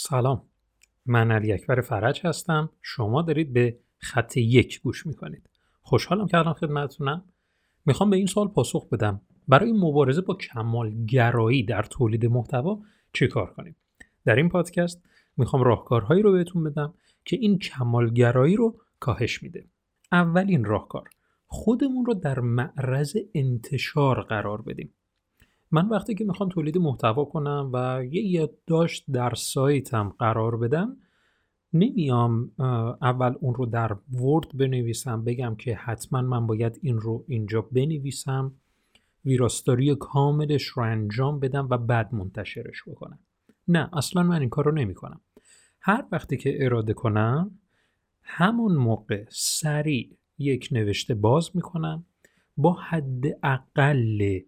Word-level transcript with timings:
سلام. 0.00 0.42
من 1.06 1.30
علی 1.30 1.52
اکبر 1.52 1.80
فرج 1.80 2.20
هستم. 2.24 2.70
شما 2.82 3.22
دارید 3.22 3.52
به 3.52 3.78
خط 3.98 4.36
یک 4.36 4.80
گوش 4.82 5.06
می‌کنید. 5.06 5.50
خوشحالم 5.82 6.26
که 6.26 6.38
الان 6.38 6.54
خدمتتونم. 6.54 7.24
می‌خوام 7.86 8.10
به 8.10 8.16
این 8.16 8.26
سوال 8.26 8.48
پاسخ 8.48 8.88
بدم. 8.88 9.20
برای 9.48 9.72
مبارزه 9.72 10.20
با 10.20 10.34
کمالگرایی 10.34 11.62
در 11.62 11.82
تولید 11.82 12.26
محتوا 12.26 12.80
چه 13.12 13.26
کار 13.26 13.52
کنیم؟ 13.52 13.76
در 14.24 14.36
این 14.36 14.48
پادکست 14.48 15.02
می‌خوام 15.36 15.62
راهکارهایی 15.62 16.22
رو 16.22 16.32
بهتون 16.32 16.64
بدم 16.64 16.94
که 17.24 17.36
این 17.36 17.58
کمالگرایی 17.58 18.56
رو 18.56 18.80
کاهش 19.00 19.42
میده. 19.42 19.66
اولین 20.12 20.64
راهکار 20.64 21.10
خودمون 21.46 22.06
رو 22.06 22.14
در 22.14 22.40
معرض 22.40 23.16
انتشار 23.34 24.22
قرار 24.22 24.62
بدیم. 24.62 24.94
من 25.70 25.88
وقتی 25.88 26.14
که 26.14 26.24
می‌خوام 26.24 26.48
تولید 26.48 26.78
محتوا 26.78 27.24
کنم 27.24 27.70
و 27.72 28.04
یه 28.04 28.22
یادداشت 28.22 29.04
در 29.10 29.34
سایتم 29.34 30.14
قرار 30.18 30.56
بدم 30.56 30.96
نمیام 31.72 32.52
اول 33.02 33.34
اون 33.40 33.54
رو 33.54 33.66
در 33.66 33.96
ورد 34.12 34.56
بنویسم 34.56 35.24
بگم 35.24 35.56
که 35.56 35.74
حتما 35.74 36.22
من 36.22 36.46
باید 36.46 36.78
این 36.82 36.98
رو 36.98 37.24
اینجا 37.28 37.62
بنویسم 37.62 38.54
ویراستاری 39.24 39.94
کاملش 39.94 40.64
رو 40.64 40.82
انجام 40.82 41.40
بدم 41.40 41.68
و 41.70 41.78
بعد 41.78 42.14
منتشرش 42.14 42.82
بکنم. 42.86 43.18
نه 43.68 43.90
اصلا 43.92 44.22
من 44.22 44.40
این 44.40 44.48
کار 44.48 44.64
رو 44.64 44.72
نمی 44.72 44.94
کنم 44.94 45.20
هر 45.80 46.04
وقتی 46.12 46.36
که 46.36 46.64
اراده 46.64 46.92
کنم 46.92 47.58
همون 48.22 48.76
موقع 48.76 49.24
سریع 49.30 50.16
یک 50.38 50.68
نوشته 50.72 51.14
باز 51.14 51.50
می‌کنم 51.54 52.06
با 52.56 52.72
حد 52.72 53.24
اقل 53.42 54.38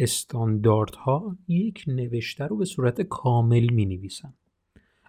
استانداردها 0.00 1.36
یک 1.48 1.84
نوشته 1.86 2.44
رو 2.44 2.56
به 2.56 2.64
صورت 2.64 3.00
کامل 3.00 3.72
می 3.72 3.86
نویسم. 3.86 4.34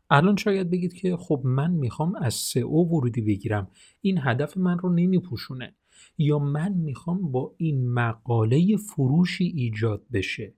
الان 0.10 0.36
شاید 0.36 0.70
بگید 0.70 0.94
که 0.94 1.18
خب 1.18 1.42
من 1.44 1.72
می‌خوام 1.72 2.16
از 2.16 2.34
سئو 2.34 2.86
ورودی 2.86 3.22
بگیرم. 3.22 3.68
این 4.02 4.20
هدف 4.22 4.58
من 4.58 4.80
رو 4.80 4.94
نمیپوشونه. 4.94 5.76
یا 6.18 6.40
من 6.40 6.74
می‌خوام 6.74 7.32
با 7.32 7.54
این 7.58 7.94
مقاله 7.94 8.78
فروشی 8.78 9.46
ایجاد 9.46 10.06
بشه. 10.14 10.54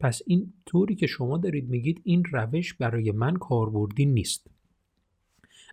پس 0.00 0.22
این 0.26 0.52
طوری 0.66 0.94
که 0.94 1.06
شما 1.06 1.38
دارید 1.38 1.68
میگید 1.68 2.00
این 2.04 2.24
روش 2.24 2.74
برای 2.74 3.10
من 3.10 3.36
کاربردی 3.36 4.06
نیست. 4.06 4.50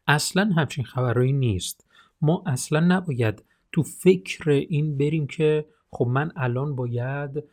اصلا 0.08 0.46
همچین 0.46 0.84
خبرهایی 0.84 1.34
نیست. 1.34 1.88
ما 2.22 2.44
اصلا 2.46 2.80
نباید 2.80 3.44
تو 3.72 3.84
فکر 3.84 4.50
این 4.50 4.98
بریم 4.98 5.28
که 5.28 5.66
خب 5.90 6.08
من 6.08 6.32
الان 6.36 6.76
باید 6.76 7.44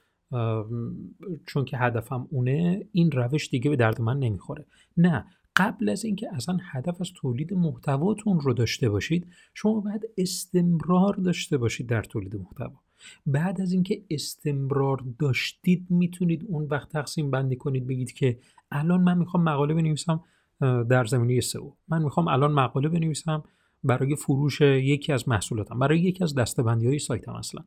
چون 1.46 1.64
که 1.64 1.78
هدفم 1.78 2.28
اونه 2.30 2.86
این 2.92 3.10
روش 3.10 3.50
دیگه 3.50 3.70
به 3.70 3.76
درد 3.76 4.00
من 4.00 4.18
نمی‌خوره. 4.18 4.66
نه 4.96 5.24
قبل 5.56 5.88
از 5.88 6.04
اینکه 6.04 6.28
اصلا 6.34 6.58
هدف 6.62 7.00
از 7.00 7.10
تولید 7.14 7.54
محتواتون 7.54 8.40
رو 8.40 8.52
داشته 8.52 8.88
باشید 8.88 9.26
شما 9.54 9.80
باید 9.80 10.08
استمرار 10.18 11.14
داشته 11.14 11.58
باشید 11.58 11.86
در 11.86 12.02
تولید 12.02 12.36
محتوا. 12.36 12.80
بعد 13.26 13.60
از 13.60 13.72
اینکه 13.72 14.02
استمرار 14.10 15.04
داشتید 15.18 15.86
می‌تونید 15.90 16.44
اون 16.48 16.64
وقت 16.64 16.88
تقسیم 16.88 17.30
بندی 17.30 17.56
کنید 17.56 17.86
بگید 17.86 18.12
که 18.12 18.38
الان 18.70 19.00
من 19.00 19.18
می‌خوام 19.18 19.42
مقاله 19.42 19.74
بنویسم 19.74 20.24
در 20.60 21.04
زمینه 21.04 21.40
سئو. 21.40 21.70
من 21.88 22.02
می‌خوام 22.02 22.28
الان 22.28 22.52
مقاله 22.52 22.88
بنویسم 22.88 23.42
برای 23.84 24.16
فروش 24.16 24.60
یکی 24.60 25.12
از 25.12 25.28
محصولاتم 25.28 25.78
برای 25.78 26.00
یکی 26.00 26.24
از 26.24 26.34
دستبندی 26.34 26.86
های 26.86 26.98
سایتم 26.98 27.32
اصلا. 27.32 27.64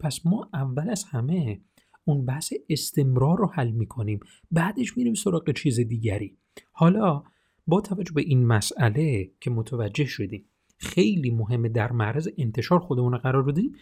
پس 0.00 0.26
ما 0.26 0.48
اول 0.52 0.90
از 0.90 1.04
همه 1.04 1.60
اون 2.04 2.24
بحث 2.24 2.52
استمرار 2.68 3.38
رو 3.38 3.46
حل 3.46 3.70
می‌کنیم. 3.70 4.20
بعدش 4.50 4.96
میریم 4.96 5.14
سراغ 5.14 5.50
چیز 5.50 5.80
دیگری. 5.80 6.36
حالا 6.72 7.22
با 7.66 7.80
توجه 7.80 8.12
به 8.12 8.20
این 8.20 8.46
مسئله 8.46 9.30
که 9.40 9.50
متوجه 9.50 10.04
شدیم 10.04 10.44
خیلی 10.78 11.30
مهمه 11.30 11.68
در 11.68 11.92
معرض 11.92 12.28
انتشار 12.38 12.78
خودمون 12.78 13.18
قرار 13.18 13.42
بدیم 13.42 13.72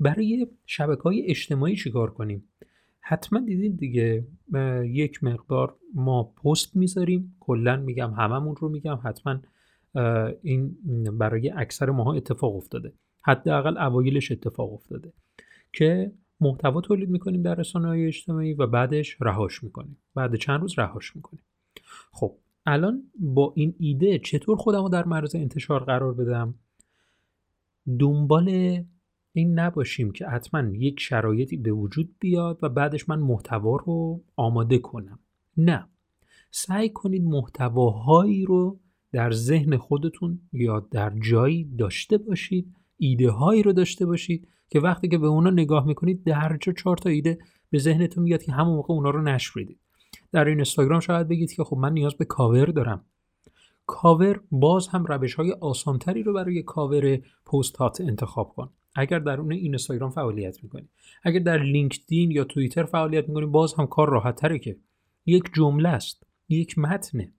برای 0.00 0.46
شبکه 0.66 1.02
های 1.02 1.26
اجتماعی 1.26 1.76
چیکار 1.76 2.10
کنیم؟ 2.10 2.48
حتما 3.00 3.40
دیدید 3.40 3.76
دیگه 3.76 4.26
یک 4.84 5.24
مقدار 5.24 5.76
ما 5.94 6.22
پست 6.22 6.76
می‌ذاریم. 6.76 7.36
کلا 7.40 7.76
میگم 7.76 8.10
هممون 8.10 8.56
رو 8.56 8.68
میگم. 8.68 9.00
حتما 9.04 9.40
این 10.42 10.76
برای 11.18 11.50
اکثر 11.50 11.90
ماها 11.90 12.12
اتفاق 12.12 12.56
افتاده. 12.56 12.92
حداقل 13.22 13.78
اوایلش 13.78 14.32
اتفاق 14.32 14.72
افتاده. 14.72 15.12
که 15.72 16.12
محتوا 16.42 16.80
تولید 16.80 17.10
می‌کنیم 17.10 17.42
در 17.42 17.54
رسانه 17.54 17.88
های 17.88 18.06
اجتماعی 18.06 18.54
و 18.54 18.66
بعدش 18.66 19.16
رهاش 19.20 19.64
می‌کنیم. 19.64 19.96
بعد 20.14 20.36
چند 20.36 20.60
روز 20.60 20.78
رهاش 20.78 21.16
می‌کنیم. 21.16 21.42
خب 22.12 22.36
الان 22.66 23.02
با 23.18 23.52
این 23.56 23.74
ایده 23.78 24.18
چطور 24.18 24.56
خودم 24.56 24.82
رو 24.82 24.88
در 24.88 25.04
معرض 25.04 25.34
انتشار 25.34 25.84
قرار 25.84 26.14
بدم؟ 26.14 26.54
دنبال 27.98 28.48
این 29.32 29.58
نباشیم 29.58 30.12
که 30.12 30.26
حتما 30.26 30.60
یک 30.60 31.00
شرایطی 31.00 31.56
به 31.56 31.72
وجود 31.72 32.14
بیاد 32.18 32.58
و 32.62 32.68
بعدش 32.68 33.08
من 33.08 33.18
محتوا 33.18 33.76
رو 33.76 34.24
آماده 34.36 34.78
کنم. 34.78 35.18
نه. 35.56 35.88
سعی 36.50 36.88
کنید 36.88 37.24
محتواهایی 37.24 38.44
رو 38.44 38.80
در 39.12 39.30
ذهن 39.30 39.76
خودتون 39.76 40.40
یا 40.52 40.80
در 40.80 41.12
جایی 41.30 41.64
داشته 41.64 42.18
باشید 42.18 42.76
ایده 42.96 43.30
هایی 43.30 43.62
رو 43.62 43.72
داشته 43.72 44.06
باشید 44.06 44.48
که 44.72 44.80
وقتی 44.80 45.08
که 45.08 45.18
به 45.18 45.26
اونا 45.26 45.50
نگاه 45.50 45.86
می‌کنید 45.86 46.24
درجا 46.24 46.72
چهار 46.72 46.96
تا 46.96 47.10
ایده 47.10 47.38
به 47.70 47.78
ذهنتون 47.78 48.24
میاد 48.24 48.42
که 48.42 48.52
همون 48.52 48.74
موقع 48.74 48.94
اونا 48.94 49.10
رو 49.10 49.22
نشر 49.22 49.52
بدید 49.56 49.78
در 50.32 50.44
این 50.44 50.54
اینستاگرام 50.56 51.00
شاید 51.00 51.28
بگید 51.28 51.52
که 51.52 51.64
خب 51.64 51.76
من 51.76 51.92
نیاز 51.92 52.14
به 52.14 52.24
کاور 52.24 52.66
دارم. 52.66 53.04
کاور 53.86 54.40
باز 54.50 54.88
هم 54.88 55.04
روش 55.04 55.34
های 55.34 55.52
آسانتری 55.52 56.22
رو 56.22 56.32
برای 56.32 56.62
کاور 56.62 57.18
پست 57.46 57.76
هات 57.76 58.00
انتخاب 58.00 58.48
کن. 58.48 58.70
اگر 58.94 59.18
در 59.18 59.40
اون 59.40 59.52
اینستاگرام 59.52 60.10
فعالیت 60.10 60.62
می‌کنی. 60.62 60.88
اگر 61.22 61.40
در 61.40 61.58
لینکدین 61.58 62.30
یا 62.30 62.44
توییتر 62.44 62.84
فعالیت 62.84 63.28
می‌کنی 63.28 63.46
باز 63.46 63.74
هم 63.74 63.86
کار 63.86 64.10
راحت 64.10 64.36
تره 64.36 64.58
که. 64.58 64.76
یک 65.26 65.44
جمله 65.54 65.88
است. 65.88 66.26
یک 66.48 66.78
متنه 66.78 67.32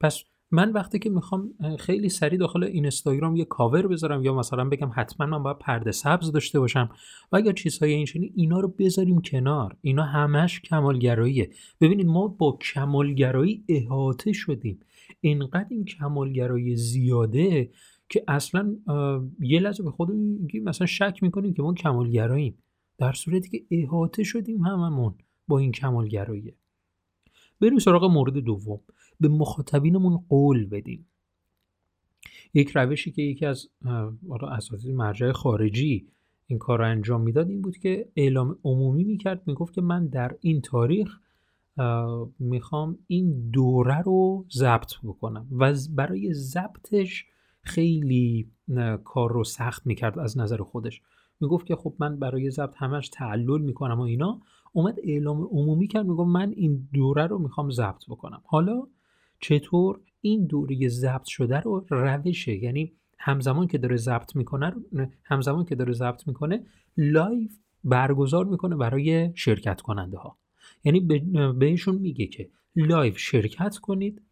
پس 0.00 0.24
من 0.50 0.72
وقتی 0.72 0.98
که 0.98 1.10
می‌خوام 1.10 1.50
خیلی 1.78 2.08
سریع 2.08 2.38
داخل 2.38 2.64
این 2.64 2.72
اینستاگرام 2.74 3.36
یه 3.36 3.44
کاور 3.44 3.86
بذارم 3.86 4.24
یا 4.24 4.34
مثلا 4.34 4.64
بگم 4.64 4.90
حتما 4.94 5.26
من 5.26 5.42
باید 5.42 5.58
پرده 5.58 5.92
سبز 5.92 6.32
داشته 6.32 6.60
باشم 6.60 6.90
و 7.32 7.36
اگر 7.36 7.52
چیزهای 7.52 7.92
این 7.92 8.32
اینا 8.34 8.60
رو 8.60 8.68
بذاریم 8.68 9.20
کنار. 9.20 9.76
اینا 9.80 10.02
همش 10.02 10.60
کمالگراییه. 10.60 11.50
ببینید 11.80 12.06
ما 12.06 12.28
با 12.28 12.58
کمالگرایی 12.74 13.64
احاطه 13.68 14.32
شدیم. 14.32 14.80
اینقدر 15.20 15.66
این 15.70 15.84
کمالگرایی 15.84 16.76
زیاده 16.76 17.70
که 18.08 18.24
اصلا 18.28 18.76
یه 19.40 19.60
لحظه 19.60 19.82
به 19.82 19.90
خودمون 19.90 20.48
مثلا 20.64 20.86
شک 20.86 21.18
می‌کنیم 21.22 21.54
که 21.54 21.62
ما 21.62 21.74
کمالگراییم. 21.74 22.58
در 22.98 23.12
صورتی 23.12 23.48
که 23.48 23.64
احاطه 23.70 24.22
شدیم 24.24 24.62
هممون 24.62 25.14
با 25.48 25.58
این 25.58 25.72
کمالگراییه. 25.72 26.54
بریم 27.60 27.78
سراغ 27.78 28.04
مورد 28.04 28.38
دوم. 28.38 28.80
به 29.20 29.28
مخاطبینمون 29.28 30.16
قول 30.28 30.66
بدیم. 30.66 31.06
یک 32.54 32.70
روشی 32.74 33.10
که 33.10 33.22
یکی 33.22 33.46
از 33.46 33.68
اساتید 34.50 34.90
مرجع 34.90 35.32
خارجی 35.32 36.08
این 36.46 36.58
کار 36.58 36.78
رو 36.78 36.84
انجام 36.84 37.20
می‌داد 37.20 37.48
این 37.48 37.62
بود 37.62 37.78
که 37.78 38.08
اعلام 38.16 38.58
عمومی 38.64 39.04
می‌کرد 39.04 39.42
می‌گفت 39.46 39.74
که 39.74 39.80
من 39.80 40.06
در 40.06 40.36
این 40.40 40.60
تاریخ 40.60 41.18
می‌خوام 42.38 42.98
این 43.06 43.50
دوره 43.50 44.02
رو 44.02 44.46
ضبط 44.52 44.92
بکنم. 45.02 45.46
و 45.52 45.74
برای 45.90 46.34
ضبطش 46.34 47.26
خیلی 47.62 48.50
کار 49.04 49.32
رو 49.32 49.44
سخت 49.44 49.86
می‌کرد 49.86 50.18
از 50.18 50.38
نظر 50.38 50.62
خودش. 50.62 51.02
می‌گفت 51.40 51.66
که 51.66 51.76
خب 51.76 51.94
من 51.98 52.18
برای 52.18 52.50
ضبط 52.50 52.74
همش 52.76 53.08
تعلل 53.08 53.60
می‌کنم 53.60 53.98
و 53.98 54.02
اینا. 54.02 54.40
اومد 54.72 54.98
اعلام 55.02 55.42
عمومی 55.42 55.86
کرد 55.86 56.06
می‌گفت 56.06 56.28
من 56.28 56.52
این 56.56 56.88
دوره 56.92 57.26
رو 57.26 57.38
می‌خوام 57.38 57.70
ضبط 57.70 58.04
بکنم. 58.08 58.42
حالا 58.44 58.86
چطور 59.40 60.00
این 60.20 60.46
دوره 60.46 60.88
ضبط 60.88 61.24
شده 61.24 61.60
رو 61.60 61.86
روشه؟ 61.90 62.56
یعنی 62.64 62.92
همزمان 63.18 63.66
که 63.66 63.78
داره 63.78 63.96
ضبط 63.96 64.36
می‌کنه 64.36 64.74
همزمان 65.24 65.64
که 65.64 65.74
داره 65.74 65.92
ضبط 65.92 66.28
می‌کنه 66.28 66.66
لایو 66.96 67.48
برگزار 67.84 68.44
می‌کنه 68.44 68.76
برای 68.76 69.32
شرکت 69.34 69.80
کننده 69.80 70.18
ها 70.18 70.38
یعنی 70.84 71.00
بهشون 71.58 71.94
میگه 71.94 72.26
که 72.26 72.50
live 72.76 73.14
شرکت 73.14 73.76
کنید 73.78 74.22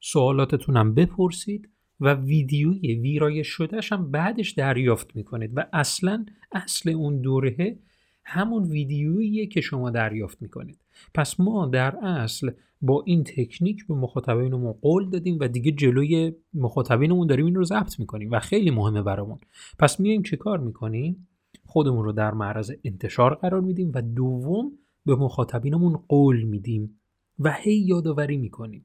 سوالاتتون 0.00 0.76
هم 0.76 0.94
بپرسید 0.94 1.68
و 2.00 2.14
ویدیوی 2.14 2.94
ویرایش 2.94 3.46
شدهش 3.46 3.92
هم 3.92 4.10
بعدش 4.10 4.50
دریافت 4.50 5.16
می‌کنید 5.16 5.50
و 5.54 5.66
اصلا 5.72 6.26
اصل 6.52 6.90
اون 6.90 7.20
دوره 7.20 7.78
همون 8.24 8.62
ویدیوییه 8.62 9.46
که 9.46 9.60
شما 9.60 9.90
دریافت 9.90 10.42
می‌کنید. 10.42 10.78
پس 11.14 11.40
ما 11.40 11.66
در 11.66 11.96
اصل 11.96 12.50
با 12.82 13.02
این 13.06 13.24
تکنیک 13.24 13.86
به 13.86 13.94
مخاطبینمون 13.94 14.72
قول 14.72 15.10
دادیم 15.10 15.36
و 15.40 15.48
دیگه 15.48 15.72
جلوی 15.72 16.32
مخاطبینمون 16.54 17.26
داریم 17.26 17.46
این 17.46 17.54
رو 17.54 17.64
ضبط 17.64 18.00
می‌کنیم 18.00 18.30
و 18.30 18.38
خیلی 18.38 18.70
مهمه 18.70 19.02
برامون. 19.02 19.38
پس 19.78 20.00
میایم 20.00 20.22
چه 20.22 20.36
کار 20.36 20.58
می‌کنیم؟ 20.58 21.28
خودمون 21.64 22.04
رو 22.04 22.12
در 22.12 22.34
معرض 22.34 22.72
انتشار 22.84 23.34
قرار 23.34 23.60
میدیم 23.60 23.92
و 23.94 24.02
دوم 24.02 24.72
به 25.06 25.16
مخاطبینمون 25.16 25.96
قول 26.08 26.42
میدیم 26.42 27.00
و 27.38 27.52
هی 27.52 27.74
یادآوری 27.74 28.36
می‌کنیم. 28.36 28.84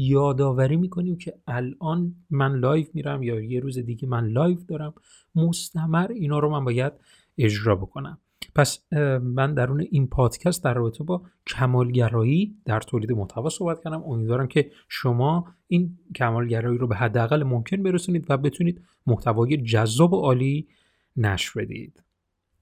یادآوری 0.00 0.76
می‌کنیم 0.76 1.16
که 1.16 1.34
الان 1.46 2.14
من 2.30 2.58
live 2.58 2.86
میرم 2.94 3.22
یا 3.22 3.40
یه 3.40 3.60
روز 3.60 3.78
دیگه 3.78 4.08
من 4.08 4.26
live 4.26 4.58
دارم 4.68 4.94
مستمر 5.34 6.08
اینا 6.12 6.38
رو 6.38 6.50
من 6.50 6.64
باید 6.64 6.92
اجرا 7.38 7.76
بکنم. 7.76 8.18
پس 8.54 8.92
من 9.22 9.54
درون 9.54 9.80
این 9.80 10.06
پادکست 10.06 10.64
در 10.64 10.74
رابطه 10.74 11.04
با 11.04 11.22
کمالگرایی 11.46 12.56
در 12.64 12.80
تولید 12.80 13.12
محتوا 13.12 13.48
صحبت 13.48 13.84
کردم. 13.84 14.02
امیدوارم 14.02 14.46
که 14.46 14.70
شما 14.88 15.46
این 15.66 15.98
کمالگرایی 16.14 16.78
رو 16.78 16.86
به 16.86 16.96
حداقل 16.96 17.42
ممکن 17.42 17.82
برسونید 17.82 18.26
و 18.28 18.36
بتونید 18.36 18.82
محتوای 19.06 19.56
جذاب 19.56 20.12
و 20.12 20.16
عالی 20.16 20.68
نشر 21.16 21.60
بدید. 21.60 22.02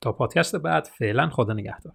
تا 0.00 0.12
پادکست 0.12 0.56
بعد 0.56 0.84
فعلا 0.84 1.28
خدا 1.28 1.52
نگهدار. 1.52 1.92